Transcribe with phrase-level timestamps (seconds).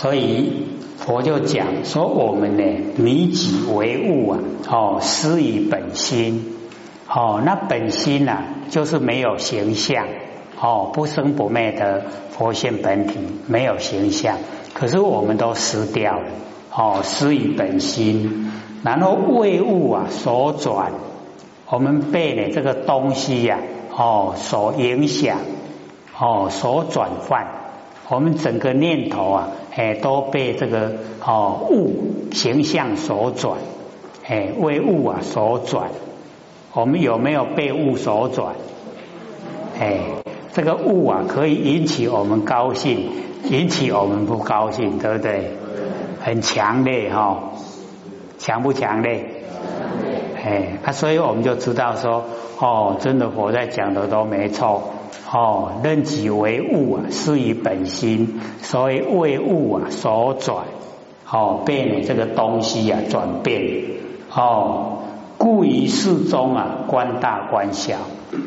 [0.00, 0.52] 所以
[0.96, 2.62] 佛就讲说我们呢，
[2.98, 4.38] 迷己为物啊，
[4.70, 6.54] 哦，失于本心，
[7.08, 10.06] 哦，那本心呐，就是没有形象，
[10.60, 14.36] 哦，不生不灭的佛性本体，没有形象，
[14.72, 16.28] 可是我们都失掉了，
[16.72, 18.52] 哦，失于本心，
[18.84, 20.92] 然后为物啊所转，
[21.68, 23.58] 我们被呢这个东西呀，
[23.96, 25.38] 哦，所影响，
[26.16, 27.48] 哦，所转换，
[28.08, 29.48] 我们整个念头啊。
[29.78, 31.92] 哎，都被这个哦物
[32.32, 33.58] 形象所转，
[34.26, 35.90] 哎，为物啊所转。
[36.72, 38.56] 我们有没有被物所转？
[39.78, 40.00] 哎，
[40.52, 43.08] 这个物啊，可以引起我们高兴，
[43.44, 45.52] 引起我们不高兴，对不对？
[46.20, 47.52] 很强烈哈，
[48.38, 49.26] 强不强烈？
[50.44, 52.24] 哎，那所以我们就知道说，
[52.58, 54.90] 哦，真的佛在讲的都没错。
[55.30, 60.64] 哦，任己为物啊，失于本心，所以为物啊所转，
[61.30, 63.62] 哦，被你这个东西啊转变，
[64.34, 65.00] 哦，
[65.36, 67.96] 故于世中啊观大观小，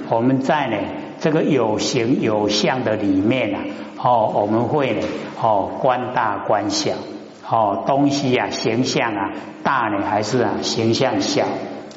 [0.09, 0.77] 我们在呢
[1.19, 3.59] 这个有形有相的里面啊，
[4.01, 5.07] 哦，我们会呢
[5.39, 6.93] 哦观大观小，
[7.47, 9.29] 哦，东西啊形象啊
[9.61, 11.45] 大呢还是啊形象小，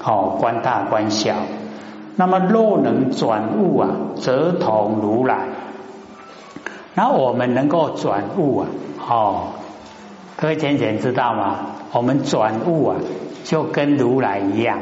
[0.05, 1.35] 哦，观大观小。
[2.17, 5.49] 那么若能转物啊，则同如来。
[6.95, 8.67] 然后我们能够转物啊，
[9.09, 9.43] 哦，
[10.37, 11.57] 各位浅浅知道吗？
[11.93, 12.97] 我们转物啊，
[13.43, 14.79] 就跟如来一样。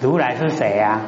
[0.00, 1.00] 如来是谁啊？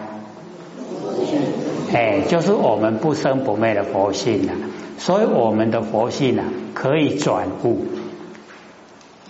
[1.92, 4.54] 哎，就是我们不生不灭的佛性啊。
[4.96, 7.84] 所以我们的佛性啊，可以转物，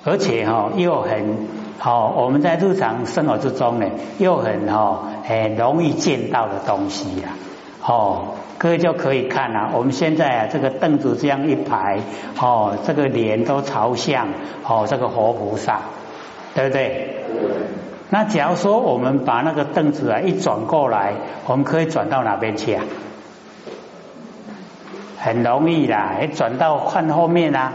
[0.05, 1.66] 而且哈又很。
[1.79, 3.87] 好，我们在日常生活之中呢，
[4.19, 7.29] 又很哦，很容易见到的东西呀。
[7.85, 11.99] 哦，各位就可以看啊，我们现在啊，这个凳子这样一排，
[12.41, 14.29] 哦，这个脸都朝向
[14.67, 15.81] 哦，这个活菩萨，
[16.55, 17.25] 对不对？
[18.09, 21.13] 那假如说我们把那个凳子啊一转过来，
[21.47, 22.85] 我们可以转到哪边去啊？
[25.19, 27.73] 很容易啦，转到看后面啊。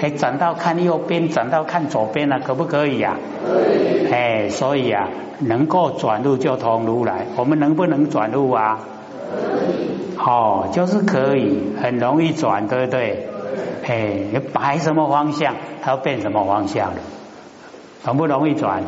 [0.00, 3.16] 哎，转到看右边，转到看左边了，可不可以呀？
[3.44, 4.06] 可以。
[4.12, 5.08] 哎，所以啊，
[5.40, 7.26] 能够转入就通如来。
[7.36, 8.78] 我们能不能转入啊？
[9.30, 9.38] 可
[9.72, 10.16] 以。
[10.18, 13.28] 哦，就是可以，很容易转，对不对？
[13.86, 16.96] 哎，你摆什么方向，它要变什么方向了？
[18.04, 18.82] 容不容易转？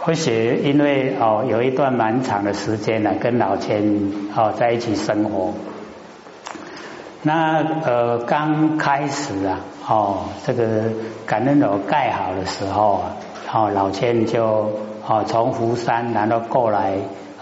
[0.00, 5.52] 或许因为哦，有一段蛮长的时间呢，跟老千哦在一起生活。
[7.22, 9.58] 那呃，刚开始啊，
[9.88, 10.84] 哦，这个
[11.26, 13.16] 感恩楼盖好的时候啊，
[13.52, 14.70] 哦，老千就
[15.04, 16.94] 哦从福山然后过来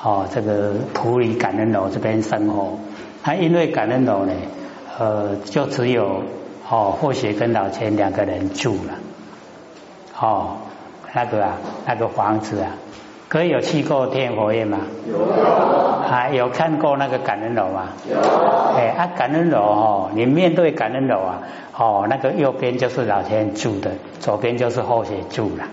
[0.03, 2.79] 哦，这个普里感恩楼这边生活。
[3.23, 4.33] 那因为感恩楼呢，
[4.99, 6.23] 呃，就只有
[6.71, 8.95] 哦，或许跟老千两个人住了，
[10.19, 10.57] 哦，
[11.13, 12.71] 那个啊，那个房子啊。
[13.37, 14.79] 可以有去过天佛院吗？
[15.07, 15.19] 有
[16.11, 17.89] 啊，有看过那个感恩楼吗？
[18.11, 18.17] 有。
[18.75, 21.43] 哎，啊，感恩楼哦，你面对感恩楼啊，
[21.77, 25.65] 哦，那个右边就是老天住的，左边就是后学住了。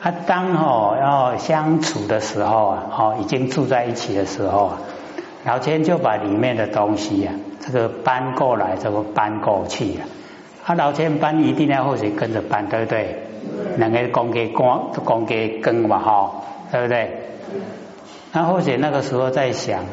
[0.00, 4.78] 啊，当哦要相处的时候啊，哦，已经住在一起的时候啊，
[5.44, 10.06] 老天就把里面的东西啊，这个搬过来，这个搬过去啊。
[10.64, 13.24] 啊，老天搬一定要后学跟着搬，对不对？
[13.78, 16.30] 两个公给光，公给根嘛，哈。
[16.70, 17.22] 对不对？
[18.32, 19.84] 那或者那个时候在想，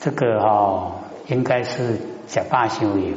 [0.00, 0.94] 这个哦
[1.28, 3.16] 应该是假霸修行。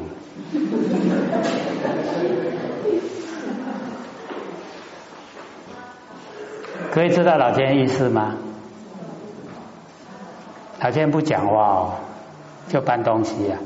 [6.91, 8.35] 可以知道老天意思吗？
[10.79, 11.93] 老天不讲话哦，
[12.67, 13.57] 就搬东西呀。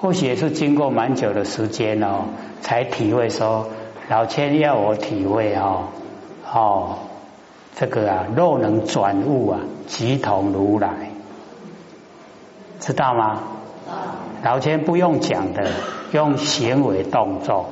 [0.00, 2.24] 或许也是经过蛮久的时间哦，
[2.60, 3.68] 才体会说。
[4.08, 5.84] 老千要我体会哦，
[6.52, 6.98] 哦，
[7.76, 11.10] 这个啊，若能转物啊，即同如来，
[12.80, 13.42] 知道吗？
[14.42, 15.70] 老千不用讲的，
[16.10, 17.70] 用行为动作。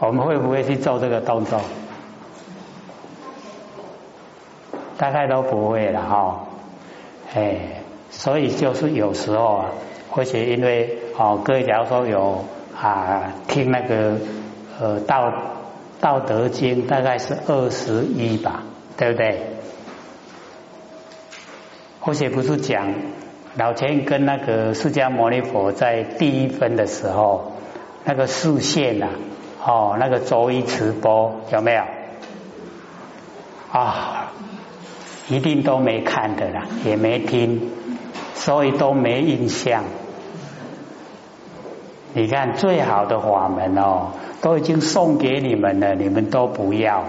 [0.00, 1.60] 我们会不会去做这个动作？
[4.98, 6.44] 大概都不会了哈，
[7.34, 7.83] 哎。
[8.16, 9.70] 所以就是有时候啊，
[10.10, 12.44] 或许因为哦，各位假如说有
[12.80, 14.18] 啊听那个
[14.80, 15.32] 呃道
[16.00, 18.62] 道德经，大概是二十一吧，
[18.96, 19.40] 对不对？
[22.00, 22.94] 或许不是讲
[23.56, 27.52] 老钱跟那个释迦牟尼佛在第一分的时候，
[28.04, 29.08] 那个视线呐，
[29.64, 31.82] 哦，那个周一直播有没有？
[33.72, 34.32] 啊，
[35.28, 37.72] 一定都没看的啦，也没听，
[38.44, 39.84] 所以都没印象。
[42.12, 44.08] 你看最好的法门哦，
[44.42, 47.04] 都已经送给你们了，你们都不要。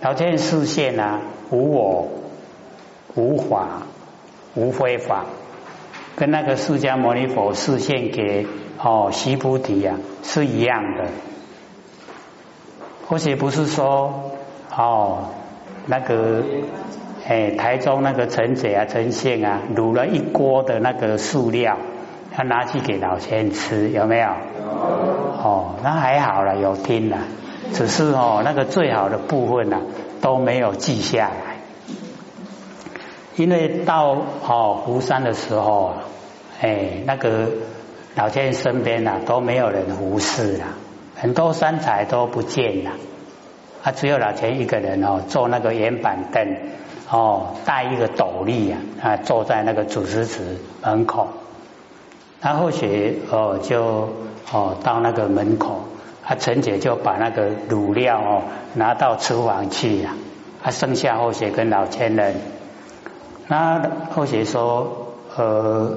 [0.00, 1.20] 老天视线啊，
[1.50, 2.08] 无我、
[3.14, 3.82] 无法、
[4.54, 5.26] 无非法，
[6.16, 8.46] 跟那个释迦牟尼佛示现给
[8.82, 11.04] 哦西菩提呀是一样的。
[13.06, 14.32] 或许不是说
[14.74, 15.28] 哦
[15.84, 16.42] 那个
[17.28, 21.76] 哎台中那个陈姐啊陈县啊卤了一锅的那个塑料，
[22.34, 24.28] 他拿去给老千吃，有没有？
[24.28, 27.18] 哦，那还好了，有听了。
[27.74, 29.82] 只是哦，那个最好的部分呢
[30.22, 31.58] 都没有记下来，
[33.36, 34.16] 因为到
[34.46, 35.94] 哦湖山的时候啊，
[36.62, 37.50] 哎那个
[38.14, 40.64] 老天身边啊都没有人服侍了，
[41.14, 42.92] 很多山财都不见了，
[43.82, 46.56] 啊只有老钱一个人哦坐那个圆板凳
[47.10, 51.28] 哦带一个斗笠啊啊坐在那个主持池门口，
[52.40, 54.10] 然后学哦就
[54.52, 55.84] 哦到那个门口。
[56.26, 58.42] 啊，陈姐就把那个卤料哦
[58.74, 60.14] 拿到厨房去呀。
[60.62, 62.34] 啊，剩下后学跟老千人，
[63.46, 65.96] 那后学说呃，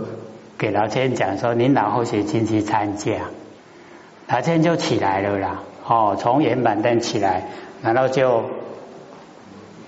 [0.58, 3.24] 给老千讲说，您老后学进去参加，
[4.30, 5.64] 老千就起来了啦。
[5.86, 7.50] 哦，从圆板凳起来，
[7.82, 8.44] 然后就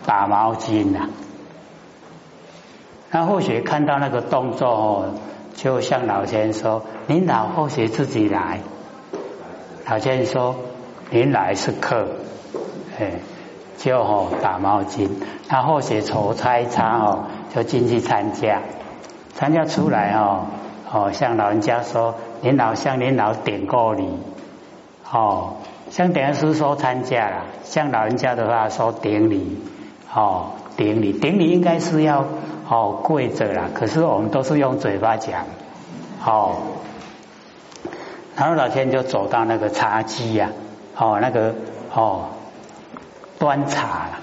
[0.05, 1.09] 打毛巾呐。
[3.11, 5.05] 那或许看到那个动作哦，
[5.55, 8.59] 就向老先生说：“您老或许自己来。”
[9.85, 10.55] 老先生说
[11.11, 12.07] ：“您来是客，
[12.99, 13.19] 哎，
[13.77, 15.09] 就哦打毛巾，
[15.47, 18.61] 他后写筹差差哦，就进去参加，
[19.35, 20.47] 参加出来哦
[20.91, 24.07] 哦，向老人家说，您老向您老点过礼，
[25.11, 25.57] 哦，
[25.91, 29.59] 像点师说参加了，像老人家的话说顶礼，
[30.13, 32.25] 哦顶礼顶礼应该是要
[32.69, 35.45] 哦跪着啦，可是我们都是用嘴巴讲，
[36.25, 36.55] 哦。”
[38.35, 40.49] 然后老天就走到那个茶几呀，
[40.97, 41.53] 哦，那个
[41.93, 42.29] 哦，
[43.37, 44.19] 端茶了。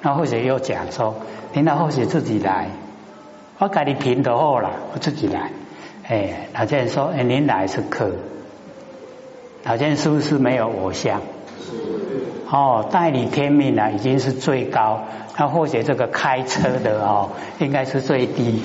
[0.00, 1.16] 那或者又讲说，
[1.52, 2.70] 您那或许自己来，
[3.58, 5.50] 我给你平的好了，我自己来。
[6.08, 8.12] 哎，老天说，哎，您来是客。
[9.64, 11.20] 老天是不是没有偶像？
[12.50, 15.00] 哦，代理天命啊，已经是最高。
[15.36, 18.62] 那或许这个开车的哦，应该是最低。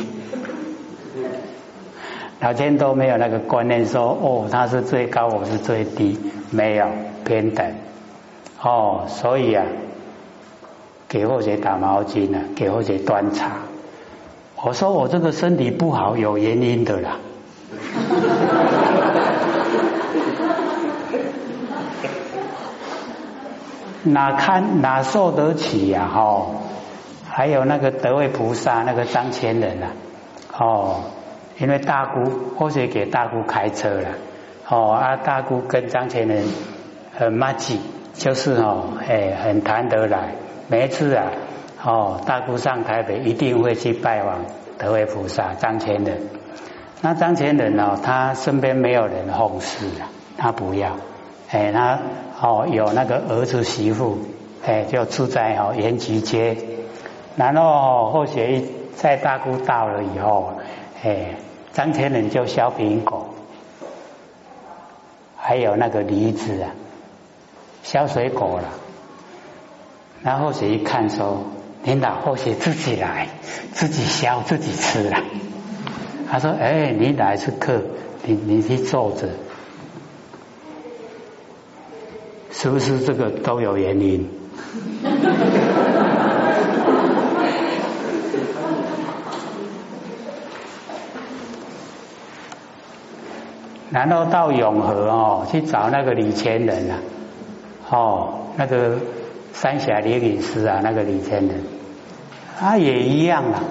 [2.40, 6.20] 老天都没有那个观念，说哦，他是最高，我是最低，
[6.50, 6.88] 没有
[7.24, 7.66] 平等
[8.62, 9.66] 哦，所以啊，
[11.08, 13.58] 给或者打毛巾啊，给或者端茶。
[14.64, 17.20] 我说我这个身体不好，有原因的啦。
[24.04, 26.10] 哪看哪受得起呀？
[26.14, 26.62] 哦，
[27.30, 29.92] 还有那个德位菩萨，那个张千人啊，
[30.58, 30.96] 哦。
[31.58, 32.24] 因为大姑
[32.58, 34.10] 或许给大姑开车了，
[34.68, 36.44] 哦啊，大姑跟张千人
[37.14, 37.80] 很默契，
[38.16, 40.34] 就是哦，哎，很谈得来。
[40.70, 41.26] 每一次啊，
[41.84, 44.46] 哦，大姑上台北一定会去拜访
[44.80, 46.30] 德位菩萨张千人。
[47.02, 50.96] 那张千人哦，他身边没有人奉侍啊，他不要，
[51.52, 52.00] 哎，他
[52.42, 54.18] 哦有那个儿子媳妇，
[54.66, 56.58] 哎，就住在哦延吉街。
[57.36, 60.54] 然后或许在大姑到了以后，
[61.04, 61.36] 哎。
[61.74, 63.30] 张天人就削苹果，
[65.38, 66.72] 还有那个梨子啊，
[67.82, 68.66] 削水果了。
[70.22, 71.46] 然后谁一看说
[71.86, 73.30] ：“领导或许自己来，
[73.72, 75.24] 自己削自己吃了。”
[76.30, 77.82] 他说：“哎，你来是客，
[78.26, 79.30] 你你去坐着，
[82.62, 84.30] 是不是这个都有原因？”
[93.90, 97.00] 然后到永和哦，去找那个李千人啊，
[97.90, 99.00] 哦，那个
[99.54, 101.64] 三峡灵隐师啊，那个李千人，
[102.60, 103.64] 他也一样啊，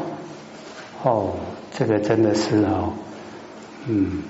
[1.04, 1.34] 哦，
[1.72, 2.92] 这个真的是哦，
[3.86, 4.24] 嗯，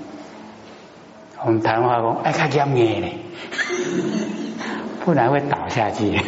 [1.46, 3.14] 我们台湾话讲，哎，看严严嘞，
[5.04, 6.18] 不然会倒下去。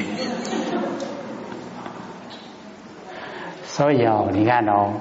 [3.65, 4.93] 所以哦，你看哦，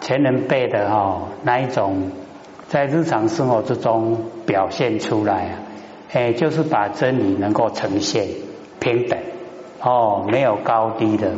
[0.00, 2.10] 前人背的哦，那一种。
[2.68, 4.16] 在日常生活之中
[4.46, 5.58] 表现出来啊，
[6.14, 8.26] 哎，就是把真理能够呈现
[8.80, 9.18] 平等
[9.82, 11.32] 哦，没有高低的。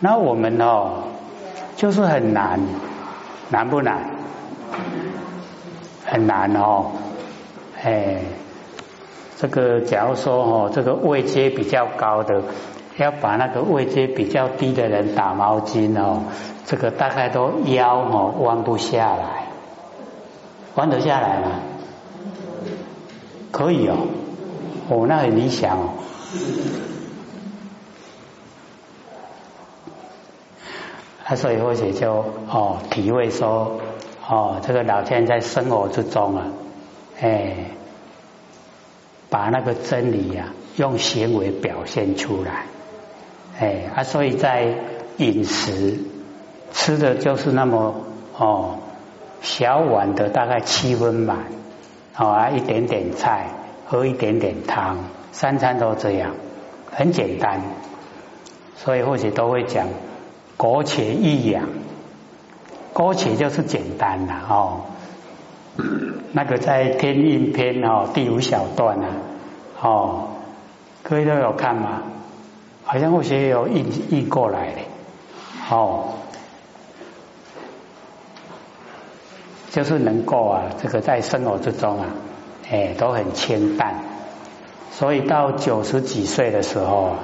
[0.00, 1.04] 那我们哦，
[1.76, 2.60] 就是很难，
[3.48, 4.10] 难不难？
[6.04, 6.92] 很难哦，
[7.82, 8.18] 哎，
[9.42, 12.44] 这个假如说哦，这个位阶比较高的
[12.96, 16.22] 要把那个位阶比较低的人打毛巾哦，
[16.64, 19.48] 这个大概都腰哦弯不下来，
[20.76, 21.58] 弯得下来吗？
[23.50, 23.96] 可以哦，
[24.88, 25.88] 哦，那很理想哦。
[31.26, 33.80] 啊，所以或许就哦体会说
[34.28, 36.46] 哦，这个老天在生活之中啊，
[37.20, 37.56] 哎，
[39.32, 42.66] 把那个真理呀用行为表现出来。
[43.58, 44.74] 哎啊，所以在
[45.16, 45.98] 饮食
[46.72, 47.94] 吃的就是那么
[48.36, 48.78] 哦
[49.40, 51.46] 小碗的，大概七分满，
[52.14, 53.48] 啊一点点菜，
[53.86, 54.98] 喝一点点汤，
[55.32, 56.34] 三餐都这样，
[56.90, 57.62] 很简单。
[58.76, 59.88] 所以或许都会讲
[60.56, 61.68] 苟且易养，
[62.92, 64.80] 苟且就是简单了哦。
[66.32, 69.08] 那个在天运篇哦第五小段啊，
[69.80, 70.28] 哦，
[71.02, 72.02] 各位都有看吗？
[72.84, 74.80] 好像或许有译译过来的，
[75.70, 76.14] 哦，
[79.70, 82.06] 就是能够啊，这个在生活之中啊，
[82.70, 83.94] 哎，都很清淡，
[84.90, 87.18] 所以到九十几岁的时候啊，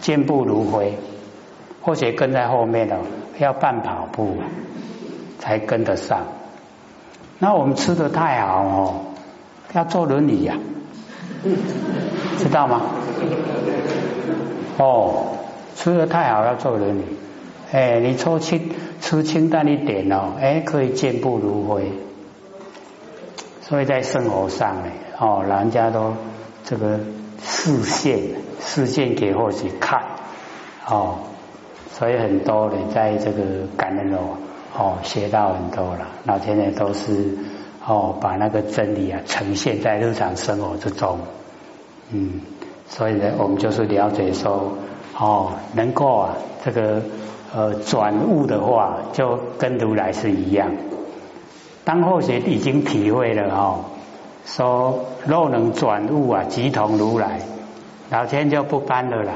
[0.00, 0.96] 健步如飞，
[1.82, 2.98] 或许跟在后面哦，
[3.38, 4.36] 要半跑步
[5.40, 6.24] 才跟得上。
[7.42, 9.00] 那我们吃的太好哦，
[9.72, 10.58] 要坐轮椅呀，
[12.38, 12.82] 知道吗？
[14.76, 15.36] 哦，
[15.74, 17.02] 吃的太好要做人理，
[17.72, 18.70] 哎，你抽清
[19.00, 21.92] 吃清淡一点哦，哎，可以健步如飞。
[23.62, 26.12] 所以在生活上呢，哦，人家都
[26.64, 27.00] 这个
[27.42, 28.20] 视线
[28.60, 30.02] 视线给或许看，
[30.86, 31.20] 哦，
[31.94, 33.42] 所以很多人在这个
[33.78, 34.36] 感恩哦，
[34.80, 36.08] 哦，学到很多了。
[36.24, 37.36] 老天爷都是
[37.86, 41.18] 哦，把那个真理啊呈现在日常生活之中，
[42.12, 42.40] 嗯。
[42.88, 44.72] 所以呢，我们就是了解说，
[45.18, 46.34] 哦，能够啊，
[46.64, 47.02] 这个
[47.54, 50.72] 呃转悟的话，就跟如来是一样。
[51.84, 53.84] 当后学已经体会了哦，
[54.46, 57.42] 说若能转悟啊，即同如来，
[58.10, 59.34] 老天就不搬了啦。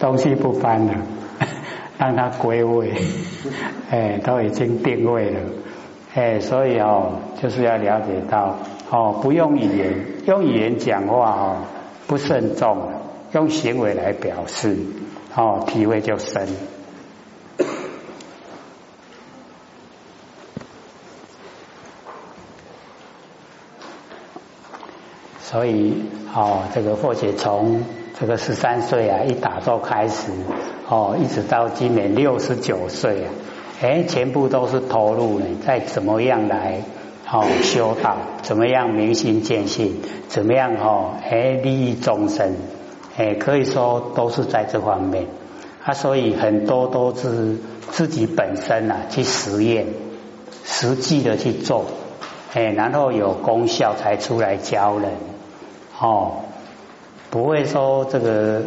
[0.00, 0.94] 东西不搬了，
[1.98, 2.92] 让它归位，
[3.90, 5.40] 哎，都已经定位了。
[6.14, 8.56] 哎，所以哦，就是要了解到
[8.90, 9.94] 哦，不用语言，
[10.26, 11.56] 用语言讲话哦，
[12.08, 12.78] 不慎重，
[13.32, 14.76] 用行为来表示
[15.36, 16.48] 哦，体会就深。
[25.50, 25.94] 所以
[26.32, 27.82] 哦，这个或许从
[28.20, 30.30] 这个十三岁啊，一打坐开始
[30.88, 33.30] 哦，一直到今年六十九岁啊。
[33.82, 36.82] 哎，全部都是投入呢，在怎么样来
[37.28, 39.96] 哦修道，怎么样明心见性，
[40.28, 42.54] 怎么样哦哎利益众生，
[43.16, 45.26] 哎可以说都是在这方面
[45.82, 47.56] 啊，所以很多都是
[47.90, 49.86] 自己本身呐去实验，
[50.62, 51.86] 实际的去做，
[52.52, 55.10] 哎然后有功效才出来教人
[56.00, 56.32] 哦，
[57.30, 58.62] 不会说这个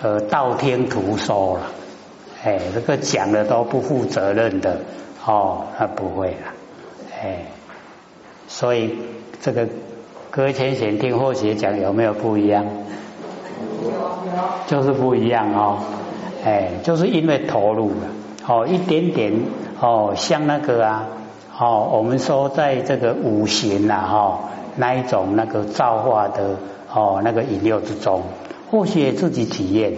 [0.00, 1.66] 呃道听途说了。
[2.42, 4.80] 哎，这个讲的都不负责任的
[5.26, 6.46] 哦，那不会了，
[7.22, 7.44] 哎，
[8.48, 8.96] 所以
[9.42, 9.68] 这个
[10.30, 12.64] 搁浅显听或许讲有没有不一样？
[13.82, 13.94] 有有，
[14.66, 15.80] 就是不一样哦，
[16.42, 18.06] 哎，就是因为投入了
[18.48, 19.34] 哦，一点点
[19.78, 21.08] 哦，像那个啊，
[21.58, 24.40] 哦，我们说在这个五行呐哈，
[24.76, 26.56] 那一种那个造化的
[26.92, 28.22] 哦那个引诱之中，
[28.70, 29.94] 或许自己体验。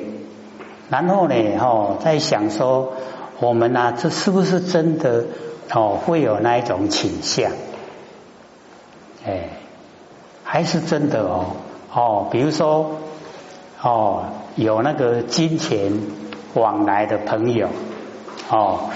[0.90, 2.92] 然后呢，哦，在想说，
[3.40, 5.24] 我们呢，这是不是真的
[5.72, 7.50] 哦，会有那一种倾向？
[9.24, 9.48] 哎，
[10.44, 11.46] 还是真的哦，
[11.94, 12.96] 哦，比如说，
[13.80, 14.24] 哦，
[14.56, 15.92] 有那个金钱
[16.54, 17.68] 往来的朋友，
[18.50, 18.90] 哦，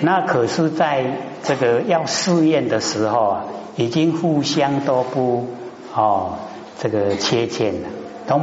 [0.00, 1.04] 那可是在
[1.44, 3.44] 这个要试验的时候啊，
[3.76, 5.46] 已经互相都不
[5.94, 6.38] 哦，
[6.78, 7.88] 这个切欠了，
[8.26, 8.40] 都。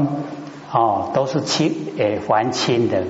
[0.75, 3.03] 哦，都是亲诶还亲的，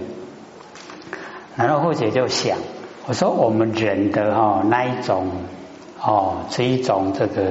[1.56, 2.58] 然后或者就想，
[3.08, 5.30] 我说我们人的哈那一种
[6.01, 7.44] 哦，是一种这个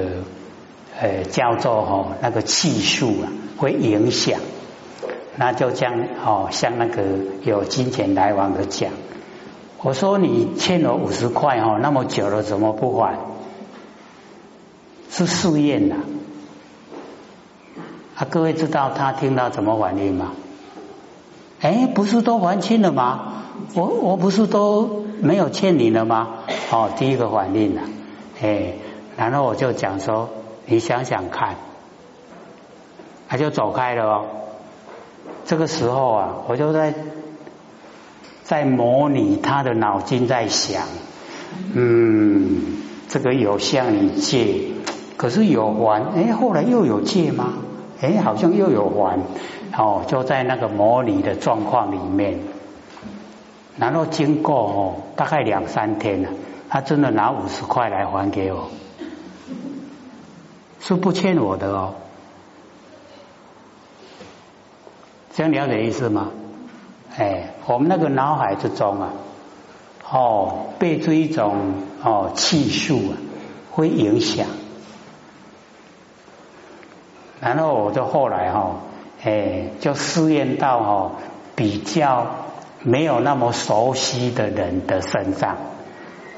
[1.01, 4.39] 呃叫做哈那个气数啊，会影响，
[5.37, 7.03] 那就将哦像那个
[7.45, 8.91] 有金钱来往的讲，
[9.81, 13.17] 我说你欠了五十块哈，那么久了怎么不还？
[15.13, 15.97] 是试验呐。
[18.17, 20.33] 啊，各位知道他听到怎么反应吗？
[21.61, 23.45] 哎，不是都还清了吗？
[23.75, 26.39] 我我不是都没有欠你了吗？
[26.71, 27.83] 哦，第一个反应了，
[28.41, 28.73] 哎，
[29.17, 30.31] 然后我就讲说，
[30.67, 31.57] 你想想看，
[33.29, 34.25] 他就走开了哦。
[35.45, 36.95] 这个时候啊，我就在
[38.43, 40.83] 在模拟他的脑筋在想，
[41.75, 42.79] 嗯，
[43.09, 44.73] 这个有向你借，
[45.23, 47.53] 可是有还，哎，后来又有借吗？
[48.01, 49.21] 哎，好像又有还，
[49.79, 52.41] 哦，就在那个模拟的状况里面，
[53.79, 56.31] 然后经过哦，大概两三天了，
[56.69, 58.69] 他真的拿五十块来还给我，
[60.81, 61.95] 是不欠我的哦。
[65.35, 66.31] 这样了解意思吗？
[67.17, 69.13] 哎，我们那个脑海之中啊，
[70.11, 73.15] 哦，被这一种哦气数啊，
[73.71, 74.49] 会影响。
[77.43, 78.77] 然后我就后来哈，
[79.25, 81.13] 哎，就试验到哈
[81.57, 82.29] 比较
[82.85, 85.57] 没有那么熟悉的人的身上。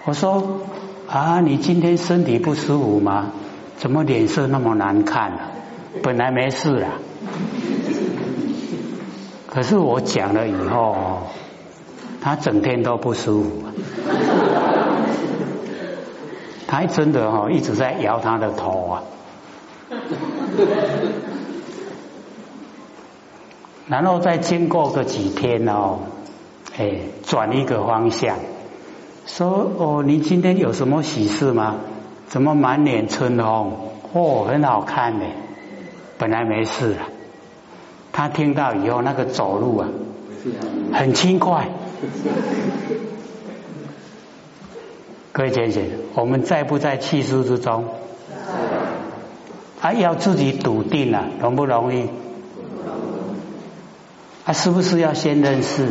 [0.07, 0.61] 我说
[1.07, 3.33] 啊，你今天身体不舒服吗？
[3.77, 5.41] 怎么脸色那么难看呢？
[6.03, 6.93] 本来没事啊。
[9.47, 10.97] 可是我讲了以后，
[12.23, 13.51] 他整天都不舒服，
[16.67, 19.03] 他还真的哈一直在摇他的头啊，
[23.87, 25.99] 然后再经过个几天哦，
[26.79, 26.93] 哎，
[27.23, 28.39] 转一个方向，
[29.27, 31.77] 说哦，你今天有什么喜事吗？
[32.27, 33.91] 怎么满脸春红？
[34.13, 35.27] 哦，很好看呢，
[36.19, 37.09] 本来没事啊。
[38.13, 39.89] 他听到以后，那个走路啊，
[40.93, 41.69] 很轻快。
[45.33, 47.85] 各位姐姐，我们在不在气势之中？
[49.85, 52.09] 还要自己笃定啊，容不容易？
[54.47, 55.88] 啊，是不是要先认识？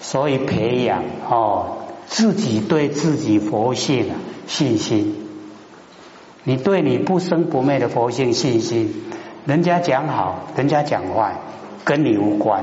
[0.00, 4.14] 所以培养哦，自己对自己佛性啊
[4.46, 5.16] 信心。
[6.44, 9.02] 你对你不生不灭的佛性信心。
[9.44, 11.34] 人家讲好，人家讲坏，
[11.84, 12.62] 跟你无关，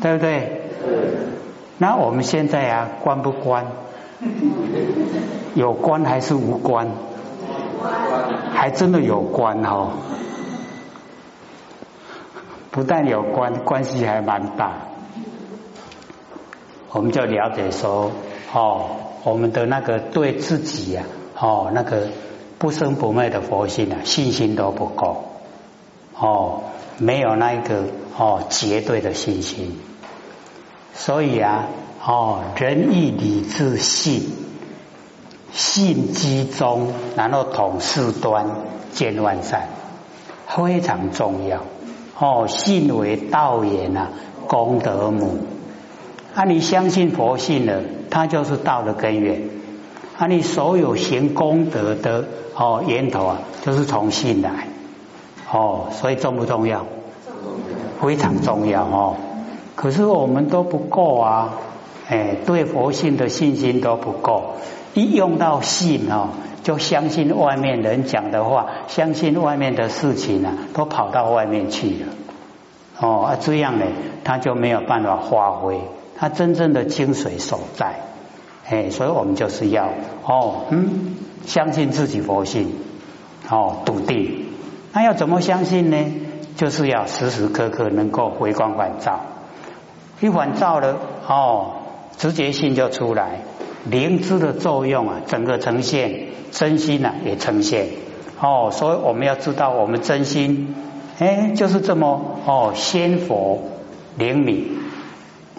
[0.00, 0.62] 对不对？
[1.76, 3.66] 那我们现在啊，关不关？
[5.54, 6.88] 有关还是无关？
[8.54, 9.90] 还真的有关哈！
[12.70, 14.72] 不但有关，关系还蛮大。
[16.90, 18.12] 我们就了解说，
[18.52, 18.86] 哦，
[19.24, 21.04] 我们的那个对自己呀，
[21.38, 22.08] 哦，那个
[22.58, 25.24] 不生不灭的佛性啊，信心都不够。
[26.18, 26.64] 哦，
[26.98, 27.84] 没有那一个
[28.16, 29.78] 哦绝对的信心，
[30.94, 31.66] 所以啊，
[32.04, 34.30] 哦仁义礼智信，
[35.52, 38.46] 信机中，然后统事端，
[38.92, 39.68] 见万善，
[40.48, 41.60] 非常重要。
[42.18, 44.08] 哦，信为道源啊，
[44.46, 45.38] 功德母。
[46.34, 49.42] 啊，你相信佛性了，它就是道的根源。
[50.16, 54.68] 啊，你所有行功德的哦源头啊，就是从信来。
[55.50, 56.86] 哦，所以重不重要？
[58.00, 59.16] 非常重要哦。
[59.74, 61.54] 可是我们都不够啊，
[62.08, 64.54] 哎，对佛性的信心都不够。
[64.94, 66.28] 一用到信哦，
[66.62, 72.06] 就相信外面人讲的话，相信外面的事情啊，都跑到外面去了。
[73.00, 73.86] 哦，啊，这样呢，
[74.24, 75.80] 他就没有办法发挥
[76.16, 78.00] 他真正的精髓所在。
[78.68, 79.88] 哎，所以我们就是要
[80.24, 82.72] 哦，嗯，相信自己佛性，
[83.50, 84.46] 哦，笃定。
[84.92, 85.96] 那要怎么相信呢？
[86.54, 89.20] 就是要时时刻刻能够回光返照，
[90.20, 91.72] 一返照了哦，
[92.18, 93.40] 直觉性就出来，
[93.84, 97.88] 灵知的作用啊，整个呈现，真心呢也呈现
[98.40, 98.70] 哦。
[98.72, 100.74] 所以我们要知道，我们真心
[101.18, 103.62] 哎，就是这么哦，仙佛
[104.16, 104.78] 灵敏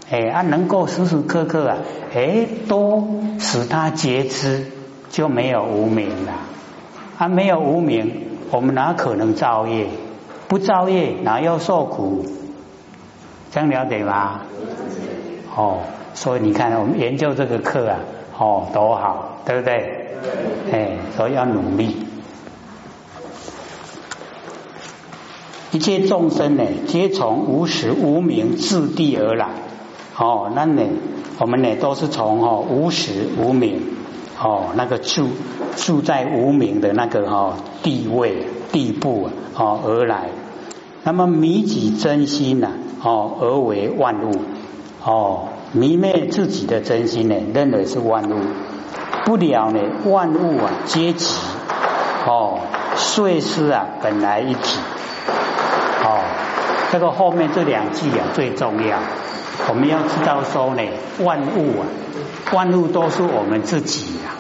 [0.10, 1.78] 哎，啊，能够时时刻刻啊，
[2.14, 4.66] 哎，都使他觉知，
[5.10, 6.34] 就没有无名了，
[7.18, 8.28] 啊，没有无名。
[8.52, 9.88] 我们哪可能造业？
[10.48, 12.26] 不造业，哪要受苦？
[13.52, 14.42] 这样了解吗？
[15.56, 15.80] 哦，
[16.14, 18.00] 所以你看，我们研究这个课啊，
[18.38, 20.08] 哦，多好，对不对？
[20.72, 22.06] 哎，所以要努力。
[25.72, 29.50] 一切众生呢，皆从无始无明自地而来。
[30.18, 30.84] 哦，那呢，
[31.40, 33.82] 我们呢，都是从哦无始无明。
[34.40, 35.30] 哦，那个住
[35.76, 40.30] 住在无名的那个哦地位地步哦而来，
[41.04, 42.72] 那么迷己真心呐
[43.02, 44.42] 哦而为万物
[45.04, 48.36] 哦迷昧自己的真心呢认为是万物
[49.26, 51.36] 不了呢万物啊皆集
[52.28, 52.60] 哦
[52.96, 54.80] 碎尸啊本来一体
[56.04, 56.22] 哦
[56.92, 59.00] 这个后面这两句啊最重要，
[59.68, 60.84] 我们要知道说呢
[61.20, 61.88] 万物啊
[62.52, 64.38] 万物都是我们自己啊。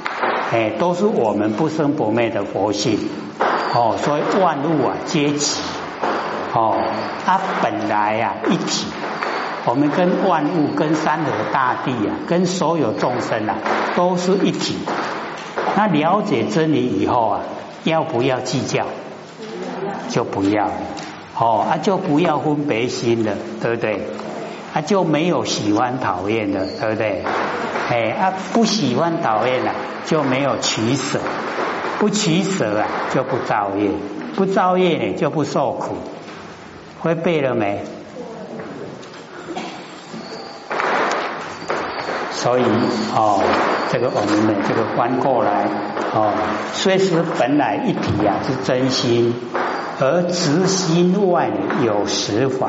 [0.51, 2.99] 哎，都是我们不生不灭的佛性。
[3.73, 5.63] 哦，所以万物啊皆起。
[6.53, 6.77] 哦，
[7.25, 8.85] 它本来啊一体。
[9.65, 13.55] 我们跟万物、跟山河大地啊，跟所有众生啊，
[13.95, 14.75] 都是一体。
[15.75, 17.39] 那了解真理以后啊，
[17.83, 18.85] 要不要计较？
[20.09, 20.69] 就不要。
[21.37, 24.01] 哦，啊，就不要分别心了，对不对？
[24.73, 27.23] 啊，就没有喜欢讨厌的，对不对？
[27.89, 29.71] 哎，啊，不喜欢讨厌了，
[30.05, 31.19] 就没有取舍，
[31.99, 33.89] 不取舍啊，就不造业，
[34.35, 35.95] 不造业呢，就不受苦。
[36.99, 37.83] 会背了没？
[42.43, 42.63] 所以
[43.15, 43.39] 哦，
[43.89, 45.63] 这个我们呢，这个翻过来
[46.13, 46.33] 哦，
[46.73, 49.33] 虽是本来一体啊，是真心，
[50.01, 51.49] 而执心外
[51.85, 52.67] 有实法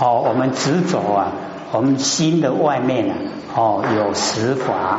[0.00, 1.30] 哦，我们执着啊，
[1.70, 3.14] 我们心的外面啊，
[3.54, 4.98] 哦有实法，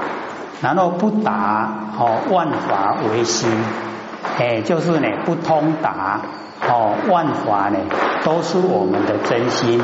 [0.61, 3.49] 然后不达哦万法为心，
[4.37, 6.21] 哎，就是呢不通达
[6.69, 7.79] 哦万法呢
[8.23, 9.81] 都是我们的真心，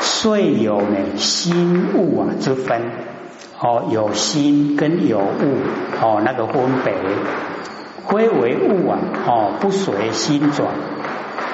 [0.00, 2.82] 遂有呢心物啊之分。
[3.64, 5.62] 哦，有心跟有物
[6.00, 6.92] 哦，那个分别
[8.04, 10.68] 归为物啊，哦，不随心转，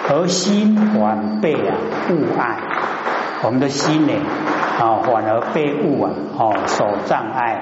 [0.09, 1.77] 而心反被啊
[2.09, 2.57] 物碍，
[3.45, 4.15] 我们的心呢，
[4.81, 7.61] 啊，反而被物啊，哦，所障碍，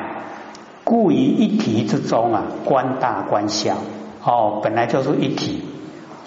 [0.85, 3.75] 故于一体之中啊，观大观小，
[4.23, 5.65] 哦，本来就是一体。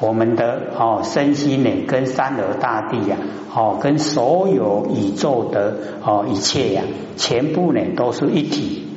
[0.02, 3.18] 我们的哦身心呢，跟三河大地呀，
[3.54, 6.84] 哦，跟所有宇宙的哦一切呀，
[7.18, 8.88] 全部呢都是一体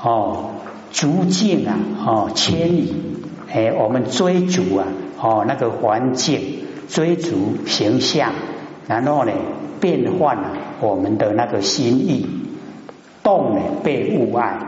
[0.00, 0.50] 哦，
[0.92, 2.94] 逐渐啊哦千里
[3.52, 4.86] 哎，我们追逐啊
[5.20, 6.40] 哦那个环境，
[6.88, 8.32] 追逐形象，
[8.86, 9.32] 然后呢
[9.80, 12.26] 变换了我们的那个心意，
[13.24, 14.60] 动呢被物爱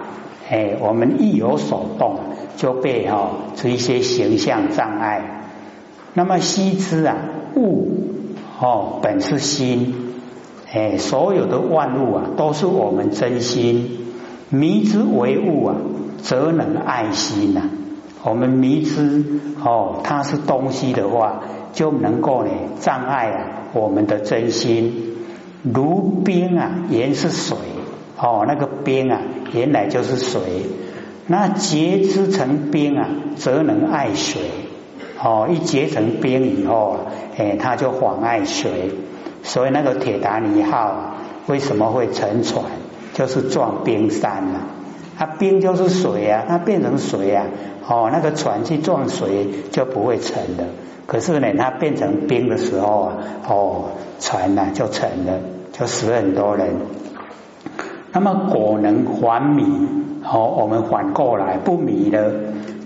[0.50, 2.18] 哎，我们一有所动
[2.56, 5.37] 就被哈这一些形象障碍。
[6.14, 7.16] 那么悉知啊，
[7.55, 7.88] 物
[8.61, 9.94] 哦本是心，
[10.73, 13.99] 哎，所有的万物啊都是我们真心。
[14.51, 15.77] 迷之为物啊，
[16.20, 17.62] 则能爱心呐。
[18.25, 19.25] 我们迷之
[19.64, 21.42] 哦，它是东西的话，
[21.73, 25.14] 就能够呢障碍啊我们的真心。
[25.62, 27.57] 如冰啊，原是水
[28.18, 29.20] 哦，那个冰啊
[29.53, 30.40] 原来就是水。
[31.29, 34.42] 那结之成冰啊，则能爱水。
[35.22, 36.98] 哦，一结成冰以后啊，
[37.37, 38.92] 哎，它就妨碍水，
[39.42, 41.14] 所以那个铁达尼号
[41.46, 42.64] 为什么会沉船，
[43.12, 44.61] 就是撞冰山了。
[45.18, 47.44] 它冰就是水啊，它变成水啊，
[47.87, 50.64] 哦，那个船去撞水就不会沉的。
[51.06, 53.14] 可是呢，它变成冰的时候啊，
[53.46, 53.85] 哦，
[54.18, 55.35] 船呢就沉了，
[55.72, 56.70] 就死很多人。
[58.12, 59.64] 那么果能还迷，
[60.24, 62.33] 哦，我们反过来不迷了，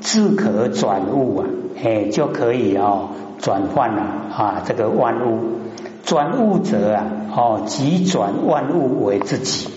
[0.04, 1.46] 自可转物啊。
[1.82, 3.08] 哎，就可以哦，
[3.40, 5.40] 转换了啊，这个万物
[6.04, 9.68] 转物者啊，哦，即转万物为自己，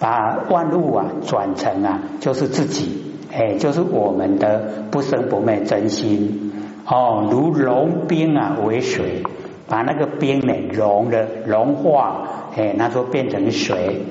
[0.00, 6.52] 把万物啊转成啊，就是自己，哎，就是我们的不生不灭真心
[6.84, 9.22] 哦，如融冰啊为水，
[9.68, 14.02] 把那个冰呢融了融化，哎，那就变成水，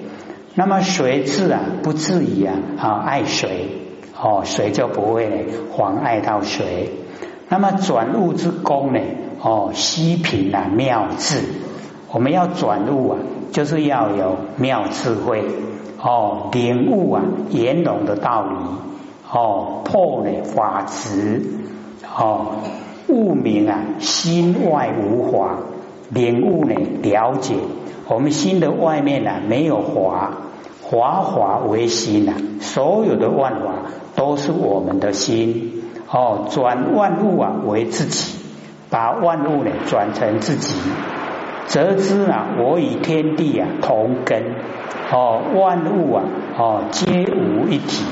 [0.55, 3.76] 那么水质啊不至于啊啊爱水
[4.21, 6.89] 哦，水就不会妨碍到水。
[7.49, 8.99] 那么转物之功呢？
[9.41, 11.43] 哦，息品啊，妙智。
[12.11, 13.17] 我们要转物啊，
[13.51, 15.43] 就是要有妙智慧
[16.01, 18.55] 哦，领悟啊，圆融的道理
[19.31, 21.43] 哦，破呢法执
[22.17, 22.47] 哦，
[23.07, 25.57] 悟明啊，心外无法，
[26.09, 27.55] 领悟呢，了解
[28.07, 30.31] 我们心的外面呢，没有华，
[30.81, 33.73] 华华为心啊，所有的万法
[34.17, 35.83] 都是我们的心。
[36.09, 38.39] 哦，转万物啊为自己，
[38.89, 40.73] 把万物呢转成自己，
[41.67, 44.55] 则知啊我与天地啊同根。
[45.11, 46.23] 哦，万物啊
[46.57, 48.05] 哦皆无一体，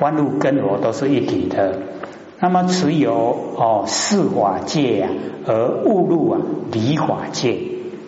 [0.00, 1.78] 万物跟我都是一体的。
[2.38, 5.10] 那么持有哦四法界啊，
[5.46, 7.58] 而误入啊离法界。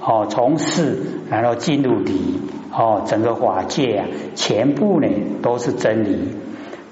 [0.01, 0.99] 哦，从事
[1.31, 2.41] 然后进入离。
[2.75, 5.09] 哦，整个法界啊，全部呢
[5.43, 6.29] 都是真理。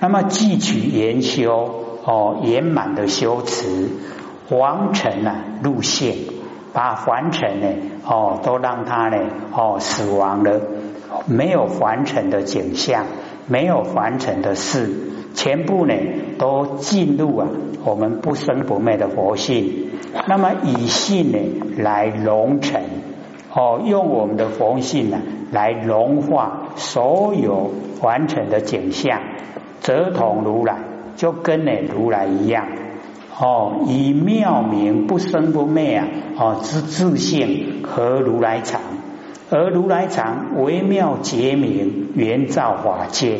[0.00, 1.86] 那么汲取研修。
[2.02, 3.90] 哦，圆满的修持，
[4.48, 6.16] 凡尘啊入现，
[6.72, 7.68] 把凡尘呢，
[8.06, 9.18] 哦，都让他呢，
[9.52, 10.62] 哦，死亡了，
[11.26, 13.04] 没有凡尘的景象，
[13.48, 14.88] 没有凡尘的事，
[15.34, 15.94] 全部呢
[16.38, 17.48] 都进入啊，
[17.84, 19.90] 我们不生不灭的佛性。
[20.26, 21.38] 那么以性呢
[21.76, 22.82] 来融尘，
[23.54, 25.18] 哦，用我们的佛性呢
[25.52, 29.20] 来融化所有凡尘的景象。
[29.80, 30.76] 则同如来，
[31.16, 32.66] 就跟呢如来一样。
[33.38, 36.08] 哦，以妙明不生不灭啊！
[36.38, 38.82] 哦，之自性和如来常，
[39.48, 43.38] 而如来常微妙结明，圆照法界。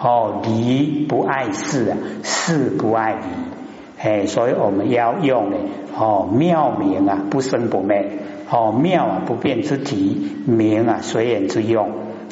[0.00, 4.08] 哦，离不碍事啊，事不碍离。
[4.08, 5.56] 哎，所以我们要用呢。
[5.98, 8.08] 哦，妙明啊，不生不灭。
[8.48, 11.90] 哦，妙啊，不变之体；明啊，随缘之用。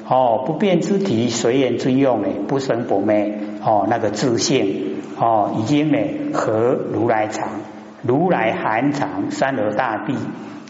[0.08, 3.38] 哦，不变之体，随缘之用呢，不生不灭。
[3.68, 4.86] 哦，那个自性。
[5.20, 5.98] 哦，已经呢
[6.32, 7.48] 和如来藏，
[8.02, 10.14] 如来含藏三恶大地，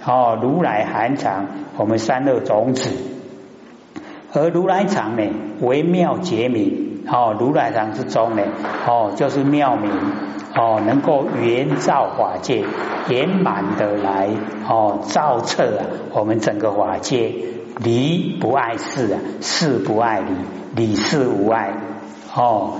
[0.06, 1.44] 哦，如来含藏
[1.76, 2.88] 我们三乐种子，
[4.32, 5.22] 而如来藏呢
[5.60, 8.42] 为妙结明，哦，如来藏之中呢，
[8.86, 9.90] 哦，就是妙明，
[10.56, 12.64] 哦，能够圆照法界，
[13.10, 14.30] 圆满的来，
[14.66, 15.84] 哦，照彻啊，
[16.14, 17.34] 我们整个法界，
[17.76, 20.32] 离不碍事啊，事不碍理，
[20.74, 21.74] 理事无碍，
[22.38, 22.74] 哦。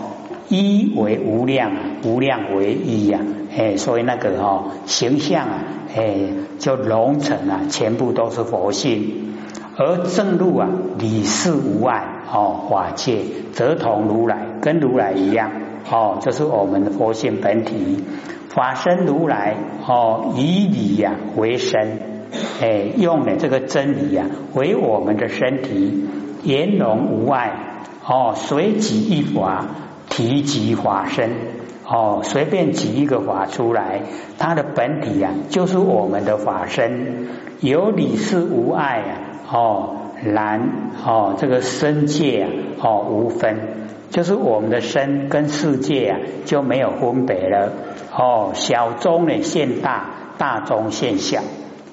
[0.51, 1.73] 一为无量，
[2.05, 3.21] 无量为一呀，
[3.55, 5.63] 哎，所以那个哦形象啊，
[5.95, 6.21] 哎，
[6.59, 9.35] 就融成啊，全部都是佛性，
[9.77, 10.67] 而正路啊，
[10.99, 13.19] 理事无碍哦，法界
[13.53, 15.51] 则同如来，跟如来一样
[15.91, 18.03] 哦，就是我们的佛性本体，
[18.49, 19.55] 法身如来
[19.87, 21.99] 哦，以理呀为身，
[22.63, 26.09] 哎，用的这个真理呀为我们的身体，
[26.43, 27.68] 圆融无碍
[28.09, 29.67] 哦，随己一法。
[30.11, 31.31] 提及法身。
[31.87, 34.01] 哦，随便举一个法出来，
[34.39, 37.29] 它的本体啊，就是我们的法身，
[37.61, 39.13] 有理是无碍啊，
[39.53, 40.69] 哦，然
[41.07, 42.51] 哦，这个身界啊，
[42.83, 43.59] 哦，无分，
[44.11, 47.73] 就是我们的身跟世界啊，就没有分别了，
[48.13, 51.43] 哦，小中呢现大，大中现小，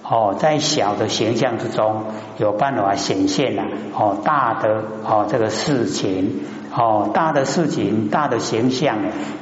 [0.07, 2.03] 哦，在小的形象之中，
[2.37, 3.63] 有办法显现了，
[3.93, 6.41] 哦，大的哦这个事情。
[6.77, 8.97] 哦，大的事情、大的形象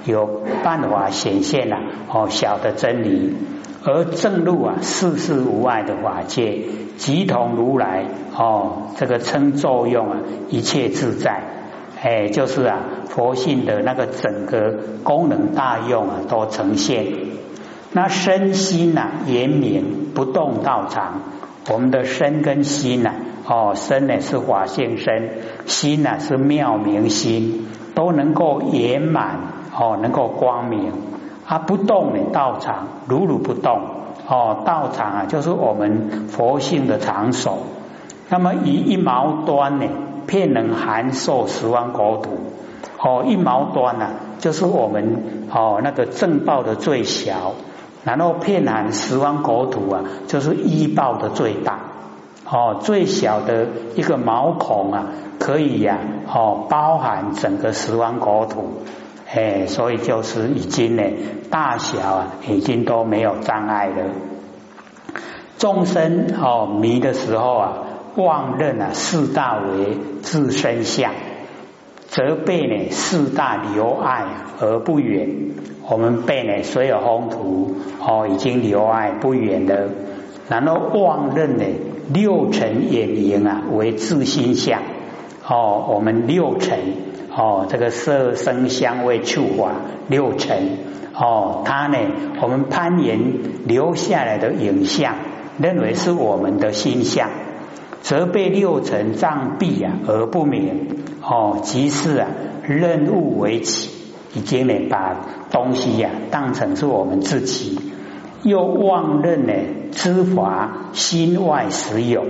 [0.05, 1.77] 有办法显现了。
[2.07, 3.35] 哦，小的真理，
[3.83, 6.61] 而正路啊，事事无碍的法界，
[6.97, 8.05] 即同如来。
[8.37, 10.17] 哦，这个称作用啊，
[10.49, 11.41] 一切自在。
[11.99, 17.07] 哎，就是啊，佛性的那个整个功能大用啊，都呈现。
[17.93, 21.21] 那身心呐，严明不动道场，
[21.71, 23.13] 我们的身跟心呐。
[23.45, 25.31] 哦，身呢是法性身，
[25.65, 29.37] 心呢是妙明心，都能够圆满
[29.77, 30.93] 哦，能够光明。
[31.45, 33.81] 啊，不动呢，道场如如不动。
[34.25, 37.57] 哦，道场啊，就是我们佛性的场所。
[38.29, 39.87] 那么以一毛端呢，
[40.25, 42.29] 片能含受十方国土。
[42.97, 44.07] 哦，一毛端呢，
[44.39, 47.55] 就是我们哦那个正报的最小，
[48.03, 51.79] 然后片含十方国土啊，就是一报的最大。
[52.45, 55.05] 哦，最小的一个毛孔啊，
[55.39, 58.83] 可以呀，哦，包含整个十方国土，
[59.33, 61.03] 哎，所以就是已经呢，
[61.49, 64.03] 大小啊，已经都没有障碍了。
[65.57, 67.73] 众生哦迷的时候啊，
[68.17, 71.13] 妄认啊四大为自身相，
[72.13, 74.25] 则被呢四大留爱
[74.61, 75.27] 而不远。
[75.89, 79.89] 我们被呢所有风土哦已经留爱不远了，
[80.47, 81.65] 然后妄认呢。
[82.13, 84.81] 六尘眼影啊，为自心相
[85.47, 85.85] 哦。
[85.89, 86.77] 我们六尘
[87.33, 89.71] 哦，这个色声香味触法
[90.09, 90.79] 六尘
[91.15, 91.97] 哦，它呢，
[92.41, 93.19] 我们攀岩
[93.65, 95.15] 留下来的影像，
[95.57, 97.29] 认为是我们的心相，
[98.03, 101.59] 则被六尘障蔽啊，而不明哦。
[101.63, 102.27] 即是啊，
[102.61, 103.89] 任物为己，
[104.35, 105.15] 已经呢，把
[105.51, 107.79] 东西呀当成是我们自己，
[108.43, 109.53] 又妄认呢。
[109.91, 112.25] 知法心外实有，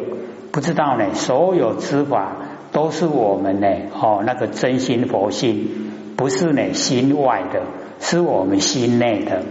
[0.51, 1.13] 不知道呢。
[1.15, 2.35] 所有知法
[2.71, 3.67] 都是我们呢，
[3.99, 5.69] 哦，那个真心佛性，
[6.15, 7.63] 不是呢心外的，
[7.99, 9.43] 是我们心内的，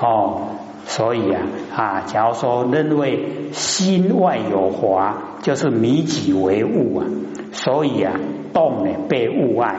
[0.00, 0.42] 哦。
[0.88, 1.42] 所以啊
[1.76, 7.06] 啊，假如说认为心外有华，就是迷己为物啊。
[7.52, 8.18] 所以啊，
[8.54, 9.76] 动呢被物爱，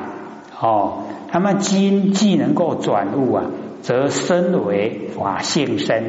[0.61, 1.05] 哦。
[1.33, 3.45] 那么今既能够转物啊，
[3.81, 6.03] 则身为法性身。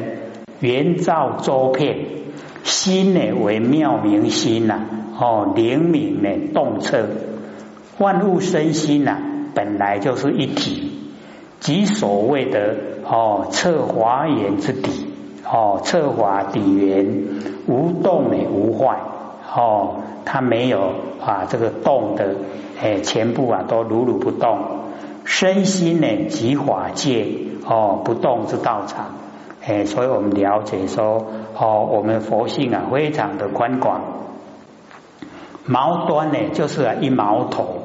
[0.59, 1.97] 圆照周遍，
[2.63, 4.81] 心呢为妙明心呐，
[5.19, 7.07] 哦灵敏呢动彻，
[7.97, 9.17] 万物身心呐
[9.55, 10.91] 本来就是一体，
[11.59, 12.75] 即所谓的
[13.11, 15.05] 哦测华严之底，
[15.43, 17.05] 哦测华底缘
[17.67, 18.99] 无动也无坏，
[19.53, 22.35] 哦它没有啊这个动的，
[22.81, 24.59] 哎全部啊都如如不动，
[25.25, 27.27] 身心呢即法界
[27.67, 29.07] 哦不动之道场。
[29.63, 34.01] 哎，所以我们了解说，哦，我们佛性啊，非常的宽广。
[35.65, 37.80] 毛端呢，就是一毛头，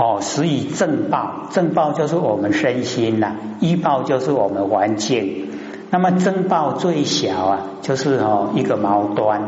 [0.00, 5.48] 哦，使以正报，正报就是我们身心呐，依报就是我们环境。
[5.90, 9.42] 那么正报最小啊，就是哦一个毛端，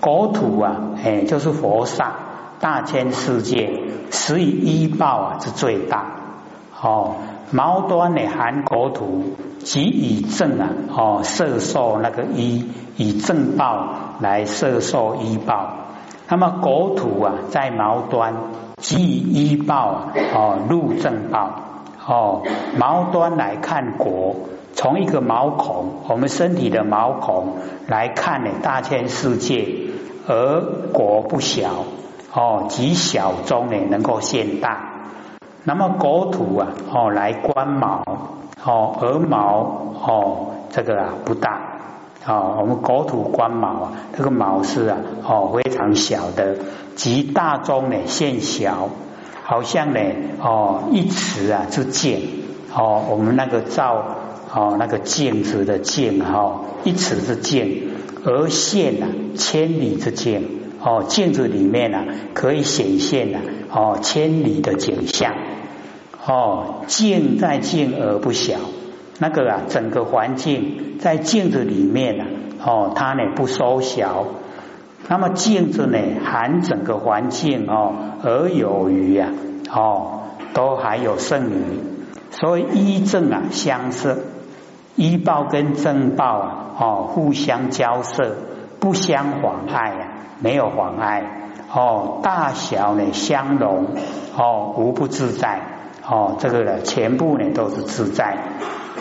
[0.00, 2.14] 国土啊，哎就是佛刹，
[2.58, 6.06] 大千世界，使以依报啊是最大。
[6.80, 7.16] 哦，
[7.50, 9.24] 毛端呢含国土，
[9.58, 13.88] 即以正啊，哦摄受那个依，以正报
[14.20, 15.74] 来摄受依报。
[16.30, 18.32] 那么国土啊在毛端。
[18.76, 21.50] 即依报哦入正报
[22.06, 22.42] 哦
[22.78, 24.36] 毛端来看国，
[24.74, 27.56] 从一个毛孔，我们身体的毛孔
[27.88, 29.66] 来看呢，大千世界，
[30.28, 30.60] 而
[30.92, 31.84] 国不小
[32.32, 34.92] 哦，极小中呢能够现大。
[35.64, 38.02] 那么国土啊哦来观毛
[38.62, 39.62] 哦，而毛
[40.06, 41.72] 哦这个啊不大。
[42.26, 46.56] 哦，我们国土观毛啊，这个毛是啊，哦非常小的，
[46.96, 48.88] 极大中呢现小，
[49.44, 50.00] 好像呢
[50.40, 52.22] 哦一尺啊之见，
[52.74, 54.02] 哦我们那个照
[54.52, 57.68] 哦那个镜子的镜哈，一尺之见，
[58.24, 59.06] 而现啊
[59.36, 60.42] 千里之见，
[60.82, 65.34] 哦镜子里面啊可以显现啊哦千里的景象，
[66.26, 68.54] 哦镜在镜而不小。
[69.18, 72.24] 那个啊，整个环境在镜子里面呢，
[72.62, 74.26] 哦，它呢不缩小。
[75.08, 79.28] 那么镜子呢，含整个环境哦，而有余呀，
[79.72, 81.80] 哦，都还有剩余。
[82.30, 84.18] 所以一正啊相摄，
[84.96, 88.34] 一报跟正报啊，哦，互相交涉，
[88.80, 90.08] 不相妨碍啊，
[90.40, 91.22] 没有妨碍。
[91.72, 93.86] 哦，大小呢相融，
[94.36, 95.60] 哦，无不自在。
[96.08, 98.36] 哦，这个呢，全部呢都是自在。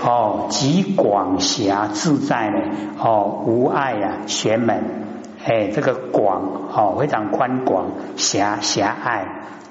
[0.04, 2.58] 哦，极广狭自在呢？
[3.00, 5.05] 哦，无碍呀，玄门。
[5.48, 6.42] 哎，这个广
[6.74, 7.86] 哦，非常宽广；
[8.18, 9.26] 狭狭隘，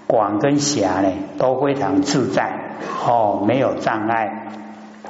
[0.06, 2.60] 广跟狭呢都非常自在。
[3.04, 4.46] 哦，没有障碍。